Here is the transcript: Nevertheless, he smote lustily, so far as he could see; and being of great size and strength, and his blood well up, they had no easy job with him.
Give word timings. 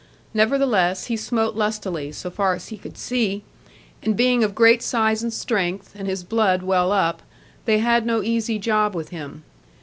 Nevertheless, 0.33 1.03
he 1.05 1.15
smote 1.15 1.53
lustily, 1.53 2.11
so 2.11 2.31
far 2.31 2.55
as 2.55 2.69
he 2.69 2.77
could 2.79 2.97
see; 2.97 3.43
and 4.01 4.17
being 4.17 4.43
of 4.43 4.55
great 4.55 4.81
size 4.81 5.21
and 5.21 5.31
strength, 5.31 5.91
and 5.93 6.07
his 6.07 6.23
blood 6.23 6.63
well 6.63 6.91
up, 6.91 7.21
they 7.65 7.77
had 7.77 8.03
no 8.03 8.23
easy 8.23 8.57
job 8.57 8.95
with 8.95 9.09
him. 9.09 9.43